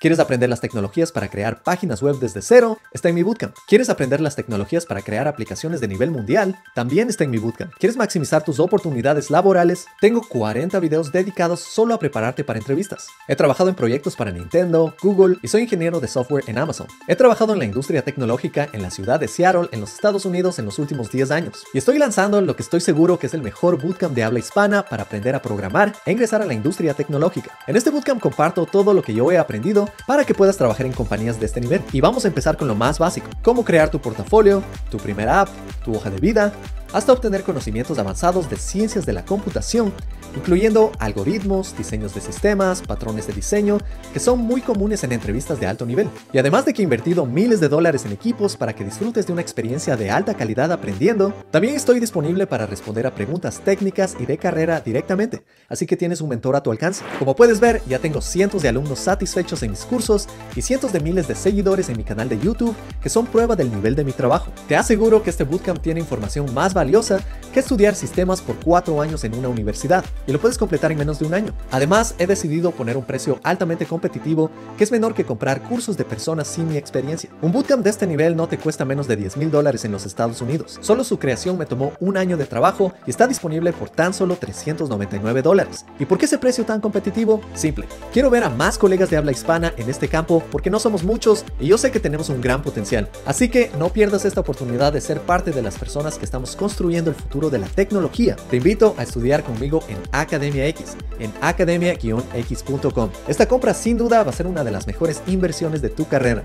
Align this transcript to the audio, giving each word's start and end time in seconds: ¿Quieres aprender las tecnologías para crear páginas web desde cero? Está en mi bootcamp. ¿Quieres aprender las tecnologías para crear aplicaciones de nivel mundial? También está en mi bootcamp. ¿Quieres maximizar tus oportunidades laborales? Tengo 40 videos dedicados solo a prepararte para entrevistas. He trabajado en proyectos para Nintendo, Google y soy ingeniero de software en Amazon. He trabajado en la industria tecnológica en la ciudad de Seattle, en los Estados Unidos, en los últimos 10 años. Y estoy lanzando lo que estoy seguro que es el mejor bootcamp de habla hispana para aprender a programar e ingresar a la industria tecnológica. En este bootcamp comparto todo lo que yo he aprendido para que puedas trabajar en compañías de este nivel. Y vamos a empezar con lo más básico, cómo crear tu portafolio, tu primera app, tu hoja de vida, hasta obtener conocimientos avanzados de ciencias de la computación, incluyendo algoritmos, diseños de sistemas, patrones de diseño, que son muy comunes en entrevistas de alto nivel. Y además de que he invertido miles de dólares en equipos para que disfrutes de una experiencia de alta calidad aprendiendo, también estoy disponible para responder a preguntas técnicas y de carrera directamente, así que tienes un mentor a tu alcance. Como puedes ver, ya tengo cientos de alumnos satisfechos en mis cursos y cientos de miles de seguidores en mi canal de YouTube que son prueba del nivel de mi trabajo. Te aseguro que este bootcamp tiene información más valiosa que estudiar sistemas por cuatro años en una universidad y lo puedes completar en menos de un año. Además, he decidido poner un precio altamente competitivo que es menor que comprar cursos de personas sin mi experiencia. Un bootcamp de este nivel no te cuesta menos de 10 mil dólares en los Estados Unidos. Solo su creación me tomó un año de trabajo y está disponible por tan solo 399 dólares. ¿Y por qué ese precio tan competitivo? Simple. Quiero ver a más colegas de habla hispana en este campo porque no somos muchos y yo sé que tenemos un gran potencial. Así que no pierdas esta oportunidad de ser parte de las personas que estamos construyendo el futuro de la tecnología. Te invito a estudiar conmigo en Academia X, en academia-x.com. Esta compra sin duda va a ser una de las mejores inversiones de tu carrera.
¿Quieres 0.00 0.18
aprender 0.18 0.48
las 0.48 0.62
tecnologías 0.62 1.12
para 1.12 1.28
crear 1.28 1.62
páginas 1.62 2.00
web 2.00 2.18
desde 2.18 2.40
cero? 2.40 2.78
Está 2.90 3.10
en 3.10 3.16
mi 3.16 3.22
bootcamp. 3.22 3.54
¿Quieres 3.68 3.90
aprender 3.90 4.22
las 4.22 4.34
tecnologías 4.34 4.86
para 4.86 5.02
crear 5.02 5.28
aplicaciones 5.28 5.78
de 5.82 5.88
nivel 5.88 6.10
mundial? 6.10 6.58
También 6.74 7.10
está 7.10 7.24
en 7.24 7.30
mi 7.30 7.36
bootcamp. 7.36 7.74
¿Quieres 7.78 7.98
maximizar 7.98 8.42
tus 8.42 8.60
oportunidades 8.60 9.30
laborales? 9.30 9.84
Tengo 10.00 10.22
40 10.26 10.80
videos 10.80 11.12
dedicados 11.12 11.60
solo 11.60 11.92
a 11.92 11.98
prepararte 11.98 12.44
para 12.44 12.58
entrevistas. 12.58 13.08
He 13.28 13.36
trabajado 13.36 13.68
en 13.68 13.74
proyectos 13.74 14.16
para 14.16 14.32
Nintendo, 14.32 14.94
Google 15.02 15.36
y 15.42 15.48
soy 15.48 15.64
ingeniero 15.64 16.00
de 16.00 16.08
software 16.08 16.44
en 16.46 16.56
Amazon. 16.56 16.86
He 17.06 17.14
trabajado 17.14 17.52
en 17.52 17.58
la 17.58 17.66
industria 17.66 18.00
tecnológica 18.00 18.70
en 18.72 18.80
la 18.80 18.90
ciudad 18.90 19.20
de 19.20 19.28
Seattle, 19.28 19.68
en 19.70 19.82
los 19.82 19.92
Estados 19.92 20.24
Unidos, 20.24 20.58
en 20.58 20.64
los 20.64 20.78
últimos 20.78 21.10
10 21.10 21.30
años. 21.30 21.64
Y 21.74 21.78
estoy 21.78 21.98
lanzando 21.98 22.40
lo 22.40 22.56
que 22.56 22.62
estoy 22.62 22.80
seguro 22.80 23.18
que 23.18 23.26
es 23.26 23.34
el 23.34 23.42
mejor 23.42 23.78
bootcamp 23.78 24.14
de 24.14 24.24
habla 24.24 24.38
hispana 24.38 24.82
para 24.82 25.02
aprender 25.02 25.34
a 25.34 25.42
programar 25.42 25.94
e 26.06 26.12
ingresar 26.12 26.40
a 26.40 26.46
la 26.46 26.54
industria 26.54 26.94
tecnológica. 26.94 27.50
En 27.66 27.76
este 27.76 27.90
bootcamp 27.90 28.22
comparto 28.22 28.64
todo 28.64 28.94
lo 28.94 29.02
que 29.02 29.12
yo 29.12 29.30
he 29.30 29.36
aprendido 29.36 29.89
para 30.06 30.24
que 30.24 30.34
puedas 30.34 30.56
trabajar 30.56 30.86
en 30.86 30.92
compañías 30.92 31.40
de 31.40 31.46
este 31.46 31.60
nivel. 31.60 31.82
Y 31.92 32.00
vamos 32.00 32.24
a 32.24 32.28
empezar 32.28 32.56
con 32.56 32.68
lo 32.68 32.74
más 32.74 32.98
básico, 32.98 33.28
cómo 33.42 33.64
crear 33.64 33.90
tu 33.90 34.00
portafolio, 34.00 34.62
tu 34.90 34.98
primera 34.98 35.42
app, 35.42 35.48
tu 35.84 35.94
hoja 35.94 36.10
de 36.10 36.18
vida, 36.18 36.52
hasta 36.92 37.12
obtener 37.12 37.42
conocimientos 37.42 37.98
avanzados 37.98 38.50
de 38.50 38.56
ciencias 38.56 39.06
de 39.06 39.12
la 39.12 39.24
computación, 39.24 39.92
incluyendo 40.36 40.92
algoritmos, 40.98 41.76
diseños 41.76 42.14
de 42.14 42.20
sistemas, 42.20 42.82
patrones 42.82 43.26
de 43.26 43.32
diseño, 43.32 43.78
que 44.12 44.20
son 44.20 44.38
muy 44.40 44.60
comunes 44.60 45.02
en 45.04 45.12
entrevistas 45.12 45.60
de 45.60 45.66
alto 45.66 45.86
nivel. 45.86 46.08
Y 46.32 46.38
además 46.38 46.64
de 46.64 46.74
que 46.74 46.82
he 46.82 46.84
invertido 46.84 47.26
miles 47.26 47.60
de 47.60 47.68
dólares 47.68 48.04
en 48.04 48.12
equipos 48.12 48.56
para 48.56 48.74
que 48.74 48.84
disfrutes 48.84 49.26
de 49.26 49.32
una 49.32 49.42
experiencia 49.42 49.96
de 49.96 50.10
alta 50.10 50.34
calidad 50.34 50.72
aprendiendo, 50.72 51.32
también 51.50 51.74
estoy 51.74 52.00
disponible 52.00 52.46
para 52.46 52.66
responder 52.66 53.06
a 53.06 53.14
preguntas 53.14 53.60
técnicas 53.60 54.16
y 54.18 54.26
de 54.26 54.38
carrera 54.38 54.80
directamente, 54.80 55.42
así 55.68 55.86
que 55.86 55.96
tienes 55.96 56.20
un 56.20 56.28
mentor 56.28 56.56
a 56.56 56.62
tu 56.62 56.70
alcance. 56.70 57.04
Como 57.18 57.34
puedes 57.34 57.60
ver, 57.60 57.82
ya 57.88 57.98
tengo 57.98 58.20
cientos 58.20 58.62
de 58.62 58.68
alumnos 58.68 58.98
satisfechos 58.98 59.62
en 59.62 59.70
mis 59.70 59.84
cursos 59.84 60.28
y 60.54 60.62
cientos 60.62 60.92
de 60.92 61.00
miles 61.00 61.28
de 61.28 61.34
seguidores 61.34 61.88
en 61.88 61.96
mi 61.96 62.04
canal 62.04 62.28
de 62.28 62.38
YouTube 62.38 62.74
que 63.02 63.08
son 63.08 63.26
prueba 63.26 63.56
del 63.56 63.70
nivel 63.70 63.94
de 63.94 64.04
mi 64.04 64.12
trabajo. 64.12 64.52
Te 64.68 64.76
aseguro 64.76 65.22
que 65.22 65.30
este 65.30 65.44
bootcamp 65.44 65.80
tiene 65.80 66.00
información 66.00 66.52
más 66.54 66.74
valiosa 66.80 67.20
que 67.52 67.60
estudiar 67.60 67.94
sistemas 67.94 68.40
por 68.40 68.56
cuatro 68.56 69.02
años 69.02 69.24
en 69.24 69.34
una 69.34 69.48
universidad 69.48 70.04
y 70.26 70.32
lo 70.32 70.40
puedes 70.40 70.56
completar 70.56 70.92
en 70.92 70.98
menos 70.98 71.18
de 71.18 71.26
un 71.26 71.34
año. 71.34 71.52
Además, 71.70 72.14
he 72.18 72.26
decidido 72.26 72.70
poner 72.70 72.96
un 72.96 73.04
precio 73.04 73.40
altamente 73.42 73.86
competitivo 73.86 74.50
que 74.78 74.84
es 74.84 74.92
menor 74.92 75.14
que 75.14 75.24
comprar 75.24 75.62
cursos 75.62 75.96
de 75.96 76.04
personas 76.04 76.48
sin 76.48 76.68
mi 76.68 76.76
experiencia. 76.76 77.28
Un 77.42 77.52
bootcamp 77.52 77.82
de 77.82 77.90
este 77.90 78.06
nivel 78.06 78.36
no 78.36 78.46
te 78.46 78.56
cuesta 78.56 78.84
menos 78.84 79.08
de 79.08 79.16
10 79.16 79.36
mil 79.36 79.50
dólares 79.50 79.84
en 79.84 79.92
los 79.92 80.06
Estados 80.06 80.40
Unidos. 80.40 80.78
Solo 80.80 81.04
su 81.04 81.18
creación 81.18 81.58
me 81.58 81.66
tomó 81.66 81.92
un 82.00 82.16
año 82.16 82.36
de 82.36 82.46
trabajo 82.46 82.92
y 83.06 83.10
está 83.10 83.26
disponible 83.26 83.72
por 83.72 83.90
tan 83.90 84.14
solo 84.14 84.36
399 84.36 85.42
dólares. 85.42 85.84
¿Y 85.98 86.04
por 86.04 86.18
qué 86.18 86.26
ese 86.26 86.38
precio 86.38 86.64
tan 86.64 86.80
competitivo? 86.80 87.40
Simple. 87.54 87.86
Quiero 88.12 88.30
ver 88.30 88.44
a 88.44 88.50
más 88.50 88.78
colegas 88.78 89.10
de 89.10 89.16
habla 89.16 89.32
hispana 89.32 89.74
en 89.76 89.90
este 89.90 90.08
campo 90.08 90.42
porque 90.50 90.70
no 90.70 90.78
somos 90.78 91.02
muchos 91.02 91.44
y 91.58 91.66
yo 91.66 91.78
sé 91.78 91.90
que 91.90 92.00
tenemos 92.00 92.28
un 92.28 92.40
gran 92.40 92.62
potencial. 92.62 93.08
Así 93.26 93.48
que 93.48 93.70
no 93.78 93.90
pierdas 93.90 94.24
esta 94.24 94.40
oportunidad 94.40 94.92
de 94.92 95.00
ser 95.00 95.20
parte 95.20 95.50
de 95.50 95.62
las 95.62 95.78
personas 95.78 96.16
que 96.16 96.24
estamos 96.24 96.54
construyendo 96.70 97.10
el 97.10 97.16
futuro 97.16 97.50
de 97.50 97.58
la 97.58 97.66
tecnología. 97.66 98.36
Te 98.48 98.58
invito 98.58 98.94
a 98.96 99.02
estudiar 99.02 99.42
conmigo 99.42 99.82
en 99.88 99.96
Academia 100.12 100.68
X, 100.68 100.96
en 101.18 101.32
academia-x.com. 101.40 103.10
Esta 103.26 103.48
compra 103.48 103.74
sin 103.74 103.98
duda 103.98 104.22
va 104.22 104.30
a 104.30 104.32
ser 104.32 104.46
una 104.46 104.62
de 104.62 104.70
las 104.70 104.86
mejores 104.86 105.20
inversiones 105.26 105.82
de 105.82 105.88
tu 105.88 106.06
carrera. 106.06 106.44